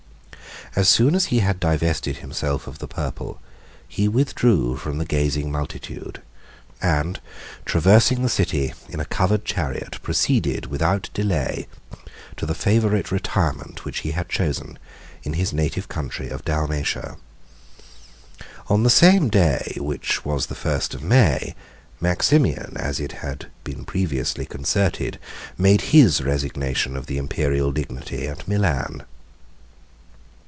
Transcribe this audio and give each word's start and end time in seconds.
As 0.73 0.87
soon 0.87 1.15
as 1.15 1.25
he 1.25 1.39
had 1.39 1.59
divested 1.59 2.17
himself 2.19 2.65
of 2.65 2.79
his 2.79 2.87
purple, 2.87 3.41
he 3.89 4.07
withdrew 4.07 4.77
from 4.77 4.99
the 4.99 5.05
gazing 5.05 5.51
multitude; 5.51 6.21
and 6.81 7.19
traversing 7.65 8.21
the 8.23 8.29
city 8.29 8.73
in 8.87 9.01
a 9.01 9.05
covered 9.05 9.43
chariot, 9.43 10.01
proceeded, 10.01 10.67
without 10.67 11.09
delay, 11.13 11.67
to 12.37 12.45
the 12.45 12.55
favorite 12.55 13.11
retirement 13.11 13.83
which 13.83 13.99
he 13.99 14.11
had 14.11 14.29
chosen 14.29 14.79
in 15.23 15.33
his 15.33 15.51
native 15.51 15.89
country 15.89 16.29
of 16.29 16.45
Dalmatia. 16.45 17.17
On 18.69 18.83
the 18.83 18.89
same 18.89 19.27
day, 19.27 19.73
which 19.75 20.23
was 20.23 20.45
the 20.45 20.55
first 20.55 20.93
of 20.93 21.03
May, 21.03 21.53
109 21.99 21.99
Maximian, 21.99 22.77
as 22.77 23.01
it 23.01 23.11
had 23.11 23.47
been 23.65 23.83
previously 23.83 24.45
concerted, 24.45 25.19
made 25.57 25.81
his 25.91 26.21
resignation 26.21 26.95
of 26.95 27.07
the 27.07 27.17
Imperial 27.17 27.73
dignity 27.73 28.25
at 28.25 28.47
Milan. 28.47 29.03